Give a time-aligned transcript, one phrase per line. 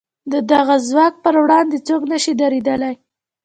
[0.31, 2.95] د دغه ځواک پر وړاندې څوک نه شي درېدلای.